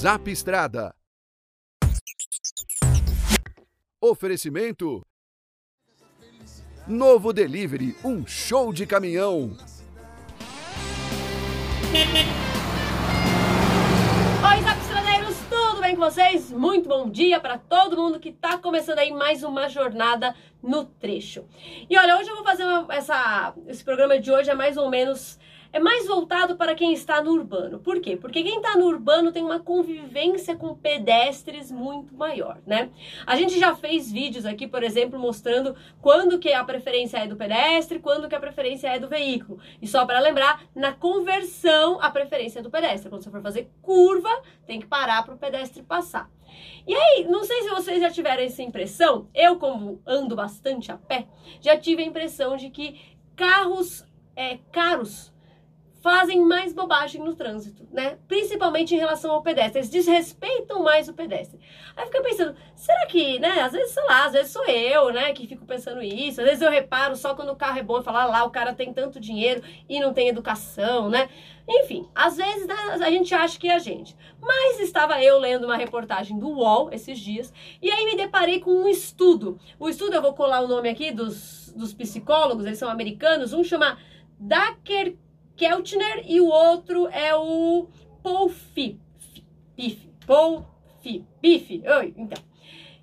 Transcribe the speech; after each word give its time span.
Zap 0.00 0.30
Estrada. 0.30 0.94
Oferecimento. 4.00 5.06
Novo 6.88 7.34
Delivery, 7.34 7.94
um 8.02 8.26
show 8.26 8.72
de 8.72 8.86
caminhão. 8.86 9.54
Oi, 14.42 14.62
Zapstraneiros, 14.62 15.36
tudo 15.50 15.82
bem 15.82 15.94
com 15.94 16.00
vocês? 16.00 16.50
Muito 16.50 16.88
bom 16.88 17.10
dia 17.10 17.38
para 17.38 17.58
todo 17.58 17.98
mundo 17.98 18.18
que 18.18 18.30
está 18.30 18.56
começando 18.56 19.00
aí 19.00 19.12
mais 19.12 19.42
uma 19.42 19.68
jornada 19.68 20.34
no 20.62 20.86
trecho. 20.86 21.44
E 21.90 21.98
olha, 21.98 22.16
hoje 22.16 22.30
eu 22.30 22.36
vou 22.36 22.44
fazer 22.44 22.64
uma, 22.64 22.86
essa, 22.88 23.54
esse 23.66 23.84
programa 23.84 24.18
de 24.18 24.32
hoje 24.32 24.48
é 24.48 24.54
mais 24.54 24.78
ou 24.78 24.88
menos 24.88 25.38
é 25.72 25.78
mais 25.78 26.06
voltado 26.06 26.56
para 26.56 26.74
quem 26.74 26.92
está 26.92 27.22
no 27.22 27.32
urbano. 27.32 27.78
Por 27.78 28.00
quê? 28.00 28.16
Porque 28.16 28.42
quem 28.42 28.56
está 28.56 28.76
no 28.76 28.86
urbano 28.86 29.30
tem 29.30 29.42
uma 29.42 29.60
convivência 29.60 30.56
com 30.56 30.74
pedestres 30.74 31.70
muito 31.70 32.14
maior, 32.14 32.58
né? 32.66 32.90
A 33.24 33.36
gente 33.36 33.58
já 33.58 33.74
fez 33.74 34.10
vídeos 34.10 34.44
aqui, 34.44 34.66
por 34.66 34.82
exemplo, 34.82 35.18
mostrando 35.18 35.76
quando 36.00 36.38
que 36.38 36.52
a 36.52 36.64
preferência 36.64 37.18
é 37.18 37.26
do 37.26 37.36
pedestre, 37.36 38.00
quando 38.00 38.28
que 38.28 38.34
a 38.34 38.40
preferência 38.40 38.88
é 38.88 38.98
do 38.98 39.08
veículo. 39.08 39.60
E 39.80 39.86
só 39.86 40.04
para 40.04 40.18
lembrar, 40.18 40.64
na 40.74 40.92
conversão, 40.92 42.00
a 42.00 42.10
preferência 42.10 42.58
é 42.58 42.62
do 42.62 42.70
pedestre. 42.70 43.08
Quando 43.08 43.22
você 43.22 43.30
for 43.30 43.42
fazer 43.42 43.70
curva, 43.80 44.30
tem 44.66 44.80
que 44.80 44.86
parar 44.86 45.22
para 45.22 45.34
o 45.34 45.38
pedestre 45.38 45.82
passar. 45.82 46.28
E 46.84 46.94
aí, 46.94 47.26
não 47.28 47.44
sei 47.44 47.62
se 47.62 47.70
vocês 47.70 48.00
já 48.00 48.10
tiveram 48.10 48.42
essa 48.42 48.62
impressão, 48.62 49.28
eu 49.32 49.56
como 49.56 50.02
ando 50.04 50.34
bastante 50.34 50.90
a 50.90 50.96
pé, 50.96 51.28
já 51.60 51.76
tive 51.76 52.02
a 52.02 52.06
impressão 52.06 52.56
de 52.56 52.70
que 52.70 53.00
carros 53.36 54.04
é, 54.34 54.58
caros 54.72 55.29
fazem 56.00 56.40
mais 56.40 56.72
bobagem 56.72 57.22
no 57.22 57.34
trânsito, 57.34 57.86
né? 57.92 58.18
Principalmente 58.26 58.94
em 58.94 58.98
relação 58.98 59.32
ao 59.32 59.42
pedestre. 59.42 59.80
Eles 59.80 59.90
desrespeitam 59.90 60.82
mais 60.82 61.08
o 61.08 61.12
pedestre. 61.12 61.60
Aí 61.94 62.06
fica 62.06 62.22
pensando, 62.22 62.56
será 62.74 63.06
que, 63.06 63.38
né? 63.38 63.60
Às 63.60 63.72
vezes, 63.72 63.92
sei 63.92 64.04
lá, 64.04 64.24
às 64.24 64.32
vezes 64.32 64.50
sou 64.50 64.64
eu, 64.66 65.12
né, 65.12 65.32
que 65.32 65.46
fico 65.46 65.66
pensando 65.66 66.02
isso. 66.02 66.40
Às 66.40 66.46
vezes 66.46 66.62
eu 66.62 66.70
reparo 66.70 67.14
só 67.14 67.34
quando 67.34 67.50
o 67.50 67.56
carro 67.56 67.78
é 67.78 67.82
bom 67.82 68.00
e 68.00 68.02
falar 68.02 68.22
ah, 68.22 68.26
lá, 68.26 68.44
o 68.44 68.50
cara 68.50 68.74
tem 68.74 68.92
tanto 68.92 69.20
dinheiro 69.20 69.62
e 69.88 70.00
não 70.00 70.12
tem 70.12 70.28
educação, 70.28 71.10
né? 71.10 71.28
Enfim, 71.68 72.08
às 72.14 72.36
vezes 72.36 72.66
a 72.68 73.10
gente 73.10 73.34
acha 73.34 73.58
que 73.58 73.68
é 73.68 73.74
a 73.74 73.78
gente. 73.78 74.16
Mas 74.40 74.80
estava 74.80 75.22
eu 75.22 75.38
lendo 75.38 75.64
uma 75.64 75.76
reportagem 75.76 76.38
do 76.38 76.48
UOL 76.48 76.90
esses 76.92 77.18
dias 77.18 77.52
e 77.80 77.90
aí 77.90 78.04
me 78.06 78.16
deparei 78.16 78.58
com 78.58 78.70
um 78.70 78.88
estudo. 78.88 79.58
O 79.78 79.88
estudo, 79.88 80.14
eu 80.14 80.22
vou 80.22 80.32
colar 80.32 80.62
o 80.62 80.68
nome 80.68 80.88
aqui 80.88 81.12
dos, 81.12 81.72
dos 81.76 81.92
psicólogos, 81.92 82.64
eles 82.64 82.78
são 82.78 82.90
americanos. 82.90 83.52
Um 83.52 83.62
chama 83.62 83.98
Dacker 84.38 85.16
Keltner 85.60 86.24
e 86.24 86.40
o 86.40 86.46
outro 86.46 87.06
é 87.08 87.34
o 87.34 87.86
Paul 88.22 88.48
Fi. 88.48 88.98
Bife. 89.76 90.10
Paul. 90.26 90.64
Oi, 91.04 92.14
então. 92.16 92.42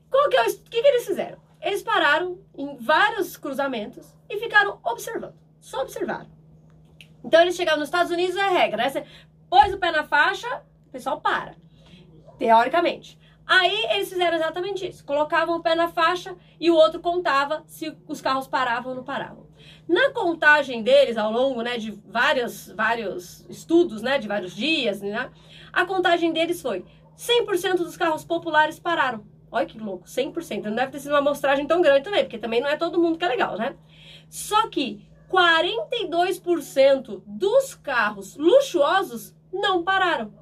Qual 0.09 0.27
que 0.27 0.38
é 0.38 0.41
o 0.41 0.45
que, 0.45 0.81
que 0.81 0.88
eles 0.88 1.05
fizeram? 1.05 1.38
Eles 1.61 1.83
pararam 1.83 2.39
em 2.58 2.75
vários 2.78 3.38
cruzamentos 3.38 4.11
e 4.28 4.39
ficaram 4.39 4.80
observando. 4.83 5.35
Só 5.59 5.83
observaram. 5.83 6.31
Então 7.23 7.41
eles 7.41 7.55
chegaram 7.55 7.78
nos 7.78 7.89
Estados 7.89 8.11
Unidos, 8.11 8.35
é 8.35 8.50
regra, 8.50 8.83
né? 8.83 8.89
Você 8.89 9.05
pôs 9.47 9.72
o 9.72 9.78
pé 9.78 9.91
na 9.91 10.03
faixa, 10.03 10.63
o 10.88 10.91
pessoal 10.91 11.22
para. 11.22 11.55
Teoricamente. 12.39 13.19
Aí 13.48 13.88
eles 13.92 14.09
fizeram 14.09 14.36
exatamente 14.36 14.86
isso. 14.86 15.06
Colocavam 15.06 15.56
o 15.56 15.63
pé 15.63 15.74
na 15.74 15.88
faixa 15.88 16.35
e 16.59 16.69
o 16.69 16.75
outro 16.75 17.00
contava 17.00 17.63
se 17.66 17.96
os 18.06 18.19
carros 18.19 18.46
paravam 18.46 18.91
ou 18.91 18.97
não 18.97 19.03
paravam. 19.06 19.47
Na 19.88 20.12
contagem 20.12 20.84
deles, 20.84 21.16
ao 21.16 21.31
longo 21.31 21.62
né, 21.62 21.78
de 21.78 21.91
vários, 22.06 22.69
vários 22.74 23.46
estudos, 23.47 24.02
né, 24.02 24.19
de 24.19 24.28
vários 24.28 24.53
dias, 24.53 25.02
né, 25.02 25.31
a 25.72 25.85
contagem 25.85 26.34
deles 26.34 26.62
foi 26.62 26.84
100% 27.18 27.78
dos 27.78 27.96
carros 27.96 28.25
populares 28.25 28.80
pararam. 28.80 29.25
Olha 29.50 29.66
que 29.66 29.79
louco, 29.79 30.06
100%. 30.06 30.66
Não 30.66 30.75
deve 30.75 30.91
ter 30.91 31.00
sido 31.00 31.12
uma 31.12 31.19
amostragem 31.19 31.66
tão 31.66 31.81
grande 31.81 32.03
também, 32.03 32.24
porque 32.24 32.38
também 32.38 32.59
não 32.59 32.68
é 32.68 32.75
todo 32.75 33.00
mundo 33.00 33.18
que 33.18 33.24
é 33.24 33.29
legal, 33.29 33.58
né? 33.58 33.78
Só 34.29 34.68
que 34.68 35.08
42% 35.31 37.22
dos 37.25 37.75
carros 37.75 38.35
luxuosos 38.35 39.34
não 39.53 39.84
pararam. 39.84 40.34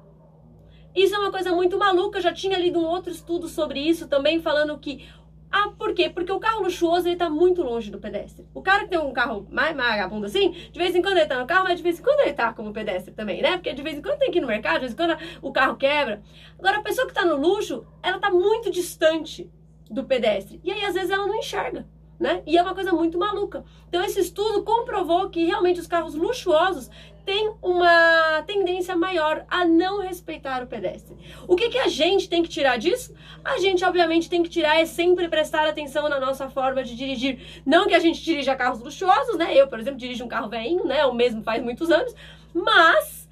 Isso 0.96 1.14
é 1.14 1.18
uma 1.18 1.30
coisa 1.30 1.52
muito 1.52 1.78
maluca. 1.78 2.18
Eu 2.18 2.22
já 2.22 2.32
tinha 2.32 2.58
lido 2.58 2.80
um 2.80 2.86
outro 2.86 3.12
estudo 3.12 3.46
sobre 3.48 3.78
isso 3.78 4.08
também, 4.08 4.40
falando 4.40 4.78
que 4.78 5.06
ah, 5.50 5.70
por 5.78 5.94
quê? 5.94 6.10
Porque 6.10 6.32
o 6.32 6.40
carro 6.40 6.62
luxuoso 6.62 7.08
ele 7.08 7.16
tá 7.16 7.30
muito 7.30 7.62
longe 7.62 7.90
do 7.90 7.98
pedestre. 7.98 8.46
O 8.52 8.62
cara 8.62 8.84
que 8.84 8.90
tem 8.90 8.98
um 8.98 9.12
carro 9.12 9.46
mais 9.50 9.76
vagabundo 9.76 10.26
assim, 10.26 10.50
de 10.50 10.78
vez 10.78 10.94
em 10.94 11.02
quando 11.02 11.18
ele 11.18 11.26
tá 11.26 11.38
no 11.38 11.46
carro, 11.46 11.64
mas 11.64 11.76
de 11.76 11.82
vez 11.82 12.00
em 12.00 12.02
quando 12.02 12.20
ele 12.20 12.32
tá 12.32 12.52
como 12.52 12.72
pedestre 12.72 13.14
também, 13.14 13.40
né? 13.40 13.52
Porque 13.52 13.72
de 13.72 13.82
vez 13.82 13.96
em 13.96 14.02
quando 14.02 14.18
tem 14.18 14.30
que 14.30 14.38
ir 14.38 14.40
no 14.40 14.48
mercado, 14.48 14.74
de 14.74 14.80
vez 14.80 14.92
em 14.92 14.96
quando 14.96 15.16
o 15.40 15.52
carro 15.52 15.76
quebra. 15.76 16.22
Agora, 16.58 16.78
a 16.78 16.82
pessoa 16.82 17.06
que 17.06 17.14
tá 17.14 17.24
no 17.24 17.36
luxo, 17.36 17.86
ela 18.02 18.18
tá 18.18 18.30
muito 18.30 18.70
distante 18.70 19.50
do 19.90 20.04
pedestre. 20.04 20.60
E 20.64 20.72
aí, 20.72 20.84
às 20.84 20.94
vezes, 20.94 21.10
ela 21.10 21.26
não 21.26 21.36
enxerga. 21.36 21.86
Né? 22.18 22.42
E 22.46 22.56
é 22.56 22.62
uma 22.62 22.74
coisa 22.74 22.92
muito 22.92 23.18
maluca. 23.18 23.62
Então, 23.88 24.02
esse 24.02 24.20
estudo 24.20 24.62
comprovou 24.62 25.28
que 25.28 25.44
realmente 25.44 25.80
os 25.80 25.86
carros 25.86 26.14
luxuosos 26.14 26.90
tem 27.26 27.52
uma 27.60 28.42
tendência 28.46 28.96
maior 28.96 29.44
a 29.50 29.64
não 29.64 30.00
respeitar 30.00 30.62
o 30.62 30.66
pedestre. 30.66 31.16
O 31.48 31.56
que, 31.56 31.68
que 31.68 31.78
a 31.78 31.88
gente 31.88 32.28
tem 32.28 32.42
que 32.42 32.48
tirar 32.48 32.78
disso? 32.78 33.12
A 33.44 33.58
gente, 33.58 33.84
obviamente, 33.84 34.30
tem 34.30 34.44
que 34.44 34.48
tirar 34.48 34.80
é 34.80 34.86
sempre 34.86 35.28
prestar 35.28 35.66
atenção 35.66 36.08
na 36.08 36.20
nossa 36.20 36.48
forma 36.48 36.84
de 36.84 36.94
dirigir. 36.94 37.62
Não 37.66 37.88
que 37.88 37.94
a 37.94 37.98
gente 37.98 38.22
dirija 38.22 38.54
carros 38.54 38.80
luxuosos, 38.80 39.36
né? 39.36 39.54
Eu, 39.54 39.66
por 39.66 39.80
exemplo, 39.80 39.98
dirijo 39.98 40.24
um 40.24 40.28
carro 40.28 40.48
velhinho, 40.48 40.86
né? 40.86 41.04
O 41.04 41.12
mesmo 41.12 41.42
faz 41.42 41.62
muitos 41.62 41.90
anos. 41.90 42.14
Mas 42.54 43.25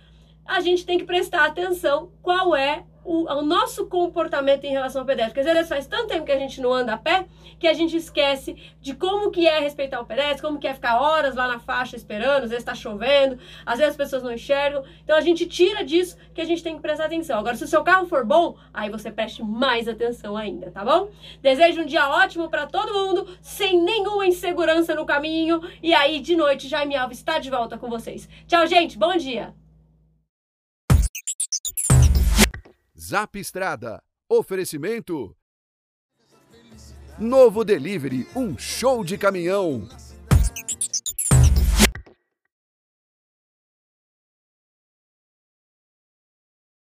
a 0.46 0.60
gente 0.60 0.84
tem 0.84 0.98
que 0.98 1.04
prestar 1.04 1.46
atenção 1.46 2.10
qual 2.22 2.54
é 2.54 2.84
o, 3.04 3.30
o, 3.30 3.42
nosso 3.42 3.86
comportamento 3.86 4.64
em 4.64 4.70
relação 4.70 5.02
ao 5.02 5.06
pedestre. 5.06 5.34
Porque 5.34 5.48
às 5.48 5.54
vezes 5.54 5.68
faz 5.68 5.86
tanto 5.86 6.08
tempo 6.08 6.24
que 6.24 6.32
a 6.32 6.38
gente 6.38 6.60
não 6.60 6.72
anda 6.72 6.94
a 6.94 6.98
pé 6.98 7.26
que 7.58 7.68
a 7.68 7.72
gente 7.72 7.96
esquece 7.96 8.56
de 8.80 8.94
como 8.94 9.30
que 9.30 9.46
é 9.46 9.60
respeitar 9.60 10.00
o 10.00 10.04
pedestre, 10.04 10.42
como 10.42 10.58
que 10.58 10.66
é 10.66 10.74
ficar 10.74 11.00
horas 11.00 11.34
lá 11.34 11.46
na 11.46 11.58
faixa 11.58 11.96
esperando, 11.96 12.44
às 12.44 12.50
vezes 12.50 12.58
está 12.58 12.74
chovendo, 12.74 13.38
às 13.64 13.78
vezes 13.78 13.92
as 13.92 13.96
pessoas 13.96 14.22
não 14.22 14.32
enxergam. 14.32 14.82
Então 15.02 15.16
a 15.16 15.20
gente 15.20 15.46
tira 15.46 15.84
disso 15.84 16.16
que 16.34 16.40
a 16.40 16.44
gente 16.44 16.62
tem 16.62 16.76
que 16.76 16.82
prestar 16.82 17.06
atenção. 17.06 17.38
Agora, 17.38 17.56
se 17.56 17.64
o 17.64 17.68
seu 17.68 17.82
carro 17.82 18.06
for 18.06 18.24
bom, 18.24 18.56
aí 18.72 18.90
você 18.90 19.10
preste 19.10 19.42
mais 19.42 19.86
atenção 19.86 20.36
ainda, 20.36 20.70
tá 20.70 20.84
bom? 20.84 21.10
Desejo 21.40 21.82
um 21.82 21.86
dia 21.86 22.08
ótimo 22.08 22.48
para 22.48 22.66
todo 22.66 22.92
mundo, 22.92 23.26
sem 23.40 23.80
nenhuma 23.80 24.26
insegurança 24.26 24.94
no 24.94 25.06
caminho. 25.06 25.60
E 25.82 25.94
aí, 25.94 26.20
de 26.20 26.34
noite, 26.36 26.68
Jaime 26.68 26.96
Alves 26.96 27.18
está 27.18 27.38
de 27.38 27.50
volta 27.50 27.78
com 27.78 27.88
vocês. 27.88 28.28
Tchau, 28.46 28.66
gente. 28.66 28.98
Bom 28.98 29.16
dia. 29.16 29.54
Zap 33.04 33.36
Estrada. 33.38 34.02
Oferecimento. 34.26 35.36
Novo 37.18 37.62
Delivery, 37.62 38.26
um 38.34 38.56
show 38.56 39.04
de 39.04 39.18
caminhão. 39.18 39.86